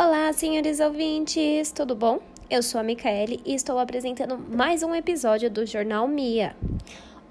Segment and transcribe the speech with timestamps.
[0.00, 2.20] Olá, senhores ouvintes, tudo bom?
[2.48, 6.54] Eu sou a Micaele e estou apresentando mais um episódio do Jornal Mia.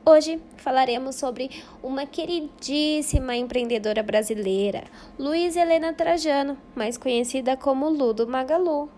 [0.05, 1.49] Hoje falaremos sobre
[1.81, 4.83] uma queridíssima empreendedora brasileira,
[5.17, 8.89] Luiz Helena Trajano, mais conhecida como Ludo Magalu.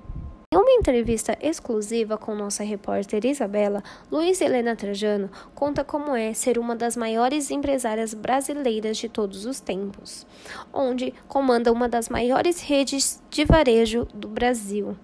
[0.71, 6.75] Em entrevista exclusiva com nossa repórter Isabela, Luiz Helena Trajano conta como é ser uma
[6.75, 10.27] das maiores empresárias brasileiras de todos os tempos,
[10.71, 14.95] onde comanda uma das maiores redes de varejo do Brasil.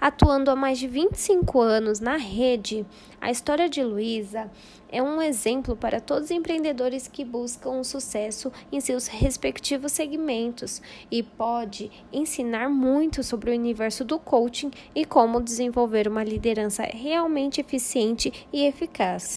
[0.00, 2.86] Atuando há mais de 25 anos na rede,
[3.20, 4.48] a história de Luísa
[4.88, 10.80] é um exemplo para todos os empreendedores que buscam o sucesso em seus respectivos segmentos
[11.10, 17.60] e pode ensinar muito sobre o universo do coaching e como desenvolver uma liderança realmente
[17.60, 19.34] eficiente e eficaz.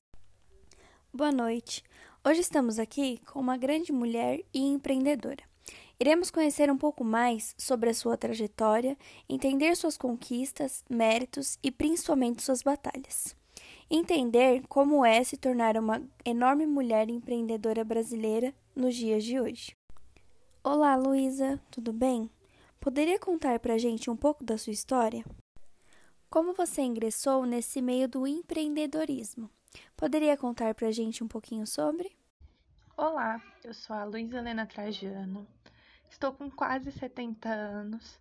[1.11, 1.83] Boa noite.
[2.23, 5.50] Hoje estamos aqui com uma grande mulher e empreendedora.
[6.01, 8.97] Iremos conhecer um pouco mais sobre a sua trajetória,
[9.29, 13.35] entender suas conquistas, méritos e principalmente suas batalhas.
[13.87, 19.77] Entender como é se tornar uma enorme mulher empreendedora brasileira nos dias de hoje.
[20.63, 22.31] Olá, Luísa, tudo bem?
[22.79, 25.23] Poderia contar pra gente um pouco da sua história?
[26.31, 29.51] Como você ingressou nesse meio do empreendedorismo?
[29.95, 32.11] Poderia contar pra gente um pouquinho sobre?
[32.97, 35.47] Olá, eu sou a Luísa Helena Trajano,
[36.11, 38.19] Estou com quase 70 anos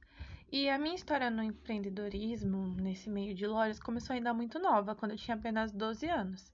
[0.51, 5.11] e a minha história no empreendedorismo, nesse meio de lojas, começou ainda muito nova, quando
[5.11, 6.53] eu tinha apenas 12 anos.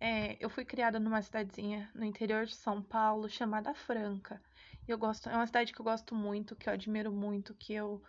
[0.00, 4.40] É, eu fui criada numa cidadezinha no interior de São Paulo chamada Franca.
[4.86, 8.00] Eu gosto, é uma cidade que eu gosto muito, que eu admiro muito, que eu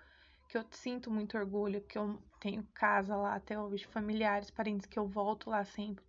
[0.48, 5.00] que eu sinto muito orgulho, que eu tenho casa lá até hoje, familiares, parentes que
[5.00, 6.06] eu volto lá sempre.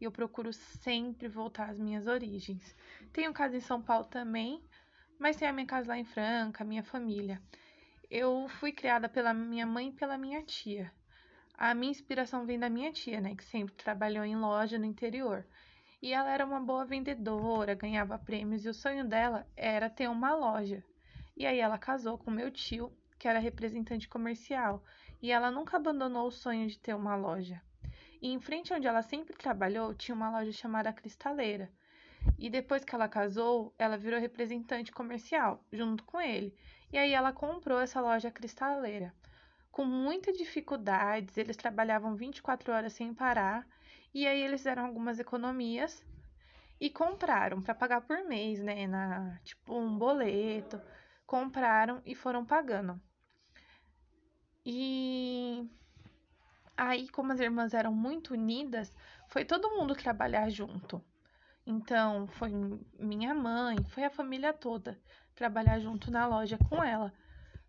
[0.00, 2.74] E eu procuro sempre voltar às minhas origens.
[3.12, 4.62] Tenho casa em São Paulo também,
[5.22, 7.40] mas tem a minha casa lá em Franca, minha família.
[8.10, 10.92] Eu fui criada pela minha mãe e pela minha tia.
[11.56, 15.46] A minha inspiração vem da minha tia, né, que sempre trabalhou em loja no interior.
[16.02, 20.34] E ela era uma boa vendedora, ganhava prêmios e o sonho dela era ter uma
[20.34, 20.82] loja.
[21.36, 24.82] E aí ela casou com meu tio, que era representante comercial,
[25.22, 27.62] e ela nunca abandonou o sonho de ter uma loja.
[28.20, 31.70] E em frente onde ela sempre trabalhou, tinha uma loja chamada Cristaleira.
[32.38, 36.54] E depois que ela casou, ela virou representante comercial junto com ele.
[36.92, 39.14] E aí ela comprou essa loja cristaleira.
[39.70, 43.66] Com muitas dificuldades, eles trabalhavam 24 horas sem parar.
[44.12, 46.04] E aí eles fizeram algumas economias
[46.80, 50.80] e compraram para pagar por mês, né, na tipo um boleto.
[51.26, 53.00] Compraram e foram pagando.
[54.66, 55.68] E
[56.76, 58.94] aí, como as irmãs eram muito unidas,
[59.28, 61.02] foi todo mundo trabalhar junto.
[61.66, 62.50] Então, foi
[62.98, 64.98] minha mãe, foi a família toda
[65.34, 67.12] trabalhar junto na loja com ela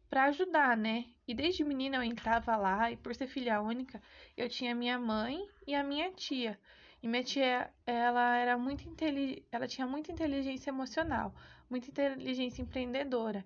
[0.09, 1.05] para ajudar, né?
[1.27, 4.01] E desde menina eu entrava lá e por ser filha única,
[4.37, 6.59] eu tinha minha mãe e a minha tia.
[7.01, 11.33] E minha tia, ela era muito inteligente, ela tinha muita inteligência emocional,
[11.69, 13.45] muita inteligência empreendedora.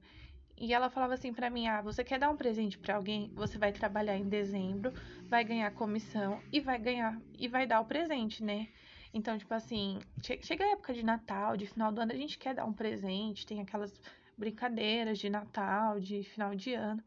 [0.57, 3.31] E ela falava assim para mim: "Ah, você quer dar um presente para alguém?
[3.35, 4.93] Você vai trabalhar em dezembro,
[5.29, 8.67] vai ganhar comissão e vai ganhar e vai dar o presente, né?"
[9.17, 12.53] Então, tipo assim, chega a época de Natal, de final do ano, a gente quer
[12.53, 13.99] dar um presente, tem aquelas
[14.37, 17.03] brincadeiras de Natal, de final de ano.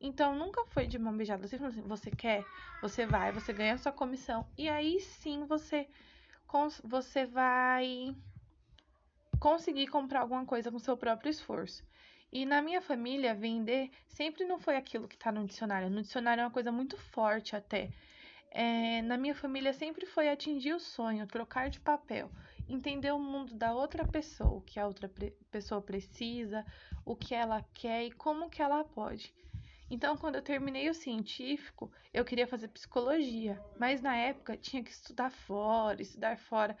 [0.00, 1.46] Então, nunca foi de mão beijada.
[1.46, 2.44] Você assim, você quer,
[2.80, 4.44] você vai, você ganha a sua comissão.
[4.58, 5.86] E aí sim você,
[6.82, 8.12] você vai
[9.38, 11.84] conseguir comprar alguma coisa com seu próprio esforço.
[12.32, 15.88] E na minha família, vender sempre não foi aquilo que está no dicionário.
[15.88, 17.88] No dicionário é uma coisa muito forte até.
[18.54, 22.30] É, na minha família sempre foi atingir o sonho, trocar de papel,
[22.68, 25.10] entender o mundo da outra pessoa, o que a outra
[25.50, 26.62] pessoa precisa,
[27.02, 29.34] o que ela quer e como que ela pode.
[29.90, 34.90] Então, quando eu terminei o científico, eu queria fazer psicologia, mas na época tinha que
[34.90, 36.76] estudar fora, estudar fora.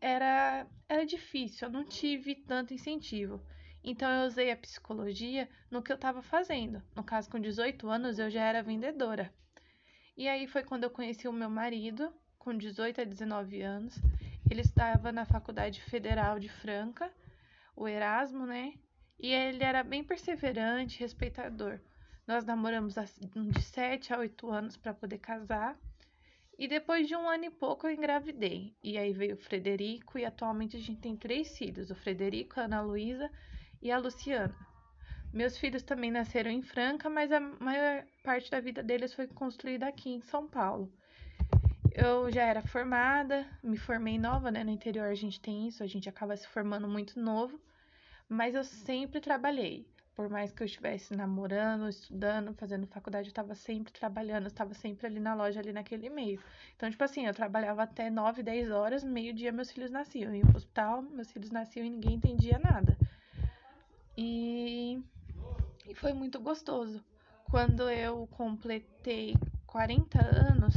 [0.00, 3.40] Era, era difícil, eu não tive tanto incentivo.
[3.82, 6.82] Então, eu usei a psicologia no que eu estava fazendo.
[6.96, 9.32] No caso, com 18 anos, eu já era vendedora.
[10.16, 14.00] E aí foi quando eu conheci o meu marido, com 18 a 19 anos.
[14.50, 17.12] Ele estava na Faculdade Federal de Franca,
[17.76, 18.74] o Erasmo, né?
[19.18, 21.80] E ele era bem perseverante, respeitador.
[22.26, 25.78] Nós namoramos de 7 a 8 anos para poder casar.
[26.58, 28.74] E depois de um ano e pouco eu engravidei.
[28.82, 32.64] E aí veio o Frederico e atualmente a gente tem três filhos: o Frederico, a
[32.64, 33.30] Ana Luísa
[33.82, 34.56] e a Luciana.
[35.36, 39.86] Meus filhos também nasceram em Franca, mas a maior parte da vida deles foi construída
[39.86, 40.90] aqui em São Paulo.
[41.92, 44.64] Eu já era formada, me formei nova, né?
[44.64, 47.60] No interior a gente tem isso, a gente acaba se formando muito novo,
[48.26, 49.86] mas eu sempre trabalhei.
[50.16, 54.72] por mais que eu estivesse namorando, estudando, fazendo faculdade, eu estava sempre trabalhando, eu estava
[54.72, 56.42] sempre ali na loja, ali naquele meio.
[56.74, 60.30] Então, tipo assim, eu trabalhava até 9, 10 horas, meio-dia meus filhos nasciam.
[60.30, 62.96] Eu ia pro hospital, meus filhos nasciam e ninguém entendia nada.
[64.16, 65.04] E,
[65.88, 67.02] e foi muito gostoso.
[67.50, 69.36] Quando eu completei
[69.66, 70.74] 40 anos,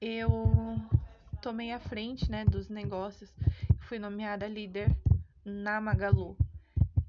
[0.00, 0.30] eu
[1.40, 3.32] tomei a frente, né, dos negócios.
[3.80, 4.94] Fui nomeada líder
[5.44, 6.36] na Magalu.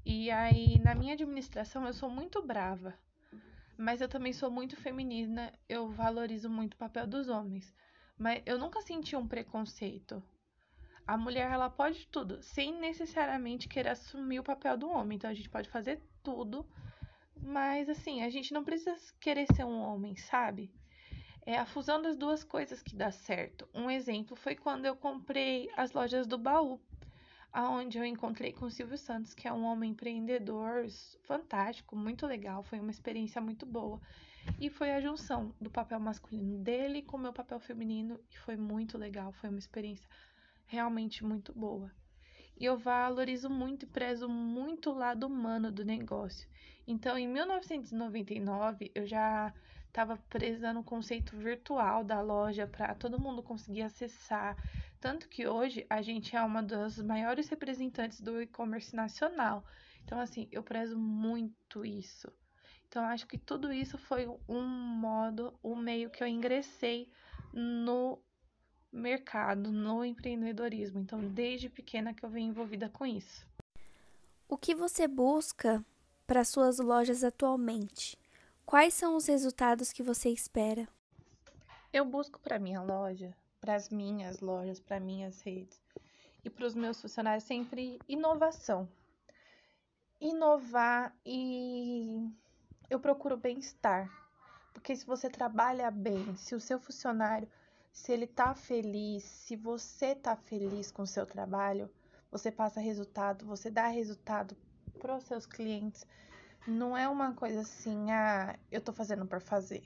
[0.04, 2.94] E aí, na minha administração, eu sou muito brava,
[3.76, 7.72] mas eu também sou muito feminina, eu valorizo muito o papel dos homens.
[8.18, 10.22] Mas eu nunca senti um preconceito.
[11.06, 15.16] A mulher, ela pode tudo, sem necessariamente querer assumir o papel do homem.
[15.16, 16.66] Então, a gente pode fazer tudo,
[17.42, 20.70] mas assim, a gente não precisa querer ser um homem, sabe?
[21.46, 23.68] É a fusão das duas coisas que dá certo.
[23.74, 26.80] Um exemplo foi quando eu comprei as lojas do baú
[27.52, 30.86] aonde eu encontrei com o Silvio Santos, que é um homem empreendedor
[31.22, 34.00] fantástico, muito legal, foi uma experiência muito boa.
[34.60, 38.56] E foi a junção do papel masculino dele com o meu papel feminino, e foi
[38.56, 40.08] muito legal, foi uma experiência
[40.66, 41.90] realmente muito boa.
[42.58, 46.48] E eu valorizo muito e prezo muito o lado humano do negócio.
[46.86, 49.52] Então, em 1999, eu já
[49.86, 54.56] estava presa no conceito virtual da loja para todo mundo conseguir acessar,
[55.00, 59.64] tanto que hoje a gente é uma das maiores representantes do e-commerce nacional.
[60.04, 62.32] Então, assim, eu prezo muito isso.
[62.88, 67.08] Então, acho que tudo isso foi um modo, um meio que eu ingressei
[67.52, 68.20] no
[68.92, 71.00] mercado, no empreendedorismo.
[71.00, 73.46] Então, desde pequena que eu venho envolvida com isso.
[74.48, 75.84] O que você busca
[76.26, 78.18] para suas lojas atualmente?
[78.66, 80.88] Quais são os resultados que você espera?
[81.92, 85.80] Eu busco para minha loja para as minhas lojas, para minhas redes
[86.42, 88.88] e para os meus funcionários sempre inovação.
[90.20, 92.30] Inovar e
[92.88, 94.10] eu procuro bem-estar.
[94.72, 97.48] Porque se você trabalha bem, se o seu funcionário,
[97.92, 101.90] se ele tá feliz, se você tá feliz com o seu trabalho,
[102.30, 104.56] você passa resultado, você dá resultado
[104.98, 106.06] para os seus clientes.
[106.66, 109.82] Não é uma coisa assim, ah, eu tô fazendo por fazer.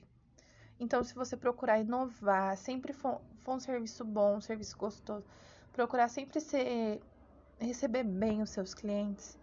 [0.78, 5.24] Então, se você procurar inovar, sempre for, for um serviço bom, um serviço gostoso,
[5.72, 7.00] procurar sempre ser,
[7.58, 9.38] receber bem os seus clientes,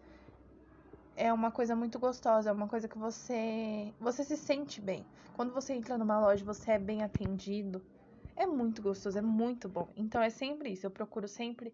[1.16, 5.06] é uma coisa muito gostosa, é uma coisa que você você se sente bem.
[5.34, 7.82] Quando você entra numa loja, você é bem atendido,
[8.36, 9.92] é muito gostoso, é muito bom.
[9.96, 11.74] Então é sempre isso, eu procuro sempre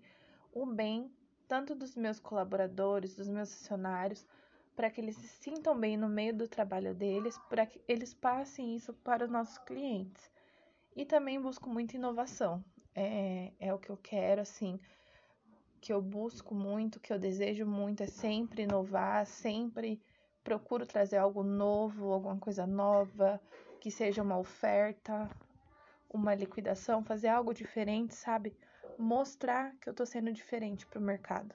[0.52, 1.12] o bem
[1.48, 4.28] tanto dos meus colaboradores, dos meus funcionários,
[4.76, 8.76] para que eles se sintam bem no meio do trabalho deles, para que eles passem
[8.76, 10.30] isso para os nossos clientes.
[10.96, 12.64] E também busco muita inovação.
[12.94, 14.80] É, é o que eu quero, assim,
[15.80, 20.02] que eu busco muito, que eu desejo muito, é sempre inovar, sempre
[20.44, 23.40] procuro trazer algo novo, alguma coisa nova,
[23.80, 25.30] que seja uma oferta,
[26.10, 28.56] uma liquidação, fazer algo diferente, sabe?
[28.98, 31.54] Mostrar que eu tô sendo diferente para o mercado.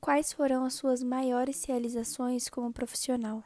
[0.00, 3.44] Quais foram as suas maiores realizações como profissional?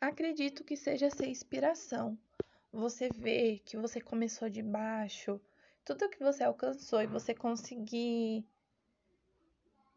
[0.00, 2.18] Acredito que seja ser inspiração.
[2.72, 5.40] Você vê que você começou de baixo,
[5.84, 8.46] tudo que você alcançou e você conseguir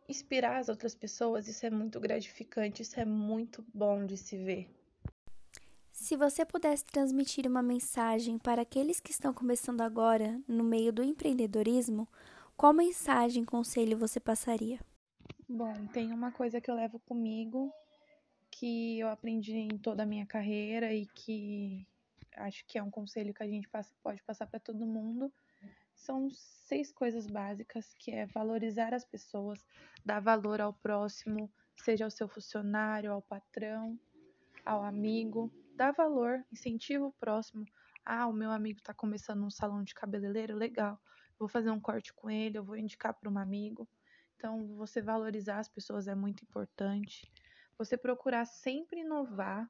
[0.09, 4.69] inspirar as outras pessoas, isso é muito gratificante, isso é muito bom de se ver.
[5.91, 11.03] Se você pudesse transmitir uma mensagem para aqueles que estão começando agora no meio do
[11.03, 12.07] empreendedorismo,
[12.55, 14.79] qual mensagem, conselho você passaria?
[15.47, 17.71] Bom, tem uma coisa que eu levo comigo
[18.51, 21.87] que eu aprendi em toda a minha carreira e que
[22.35, 23.67] acho que é um conselho que a gente
[24.03, 25.31] pode passar para todo mundo.
[25.95, 29.65] São seis coisas básicas, que é valorizar as pessoas,
[30.05, 33.97] dar valor ao próximo, seja ao seu funcionário, ao patrão,
[34.65, 37.65] ao amigo, dar valor, incentiva o próximo.
[38.05, 41.01] Ah, o meu amigo está começando um salão de cabeleireiro, legal.
[41.39, 43.89] Vou fazer um corte com ele, eu vou indicar para um amigo.
[44.35, 47.31] Então, você valorizar as pessoas é muito importante.
[47.79, 49.67] Você procurar sempre inovar.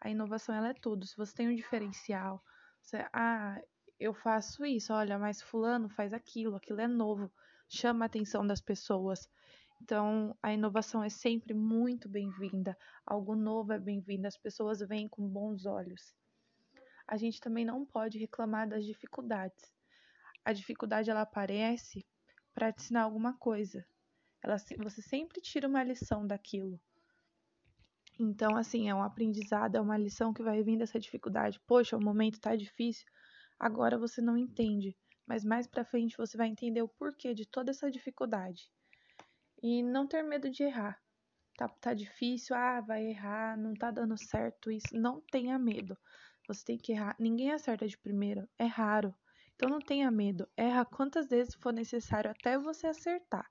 [0.00, 1.06] A inovação ela é tudo.
[1.06, 2.42] Se você tem um diferencial,
[2.80, 3.60] você, ah,
[4.00, 7.30] eu faço isso, olha, mas fulano faz aquilo, aquilo é novo,
[7.68, 9.28] chama a atenção das pessoas.
[9.82, 15.28] Então, a inovação é sempre muito bem-vinda, algo novo é bem-vindo, as pessoas vêm com
[15.28, 16.14] bons olhos.
[17.04, 19.74] A gente também não pode reclamar das dificuldades.
[20.44, 22.06] A dificuldade ela aparece
[22.54, 23.84] para te ensinar alguma coisa.
[24.40, 26.80] Ela, você sempre tira uma lição daquilo.
[28.20, 31.60] Então, assim, é um aprendizado, é uma lição que vai vir dessa dificuldade.
[31.66, 33.04] Poxa, o momento tá difícil,
[33.58, 34.96] agora você não entende,
[35.26, 38.70] mas mais para frente você vai entender o porquê de toda essa dificuldade.
[39.62, 41.00] E não ter medo de errar,
[41.56, 44.88] tá, tá difícil, ah, vai errar, não tá dando certo isso.
[44.92, 45.96] Não tenha medo.
[46.48, 47.14] Você tem que errar.
[47.18, 49.14] Ninguém acerta de primeira, é raro.
[49.54, 50.48] Então não tenha medo.
[50.56, 53.48] Erra quantas vezes for necessário até você acertar.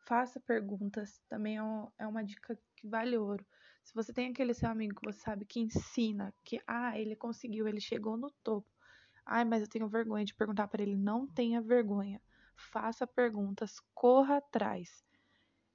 [0.00, 3.46] Faça perguntas, também é, um, é uma dica que vale ouro.
[3.82, 7.66] Se você tem aquele seu amigo que você sabe que ensina, que ah, ele conseguiu,
[7.66, 8.68] ele chegou no topo.
[9.24, 10.96] Ai, mas eu tenho vergonha de perguntar para ele.
[10.96, 12.20] Não tenha vergonha.
[12.54, 15.02] Faça perguntas, corra atrás.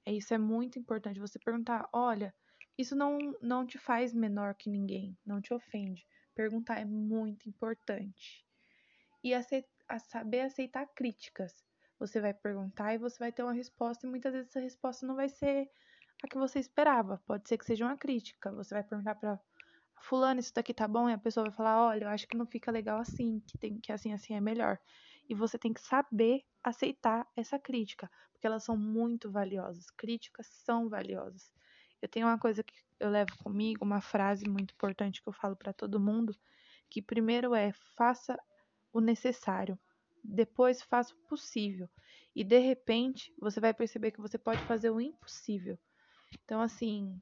[0.08, 1.20] É isso é muito importante.
[1.20, 2.34] Você perguntar, olha,
[2.78, 6.06] isso não não te faz menor que ninguém, não te ofende.
[6.34, 8.42] Perguntar é muito importante.
[9.22, 9.34] E
[10.00, 11.52] saber aceitar críticas.
[11.98, 15.14] Você vai perguntar e você vai ter uma resposta, e muitas vezes essa resposta não
[15.14, 15.68] vai ser
[16.22, 17.20] a que você esperava.
[17.26, 18.50] Pode ser que seja uma crítica.
[18.52, 19.38] Você vai perguntar para
[20.00, 21.10] fulano, isso daqui tá bom?
[21.10, 23.78] E a pessoa vai falar, olha, eu acho que não fica legal assim, que tem
[23.78, 24.78] que assim assim é melhor.
[25.28, 29.90] E você tem que saber aceitar essa crítica, porque elas são muito valiosas.
[29.90, 31.52] Críticas são valiosas.
[32.00, 35.56] Eu tenho uma coisa que eu levo comigo, uma frase muito importante que eu falo
[35.56, 36.34] para todo mundo,
[36.88, 38.38] que primeiro é faça
[38.92, 39.78] o necessário,
[40.24, 41.88] depois faça o possível.
[42.34, 45.78] E de repente, você vai perceber que você pode fazer o impossível.
[46.44, 47.20] Então, assim,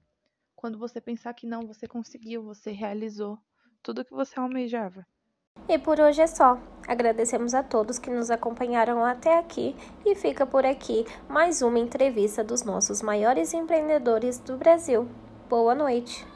[0.55, 3.39] quando você pensar que não, você conseguiu, você realizou
[3.83, 5.07] tudo o que você almejava.
[5.69, 6.59] E por hoje é só.
[6.87, 12.45] Agradecemos a todos que nos acompanharam até aqui e fica por aqui mais uma entrevista
[12.45, 15.09] dos nossos maiores empreendedores do Brasil.
[15.49, 16.36] Boa noite!